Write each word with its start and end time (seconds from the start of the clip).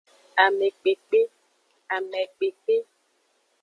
Amekpekpe, 0.43 1.21
amekpekpe. 1.95 2.75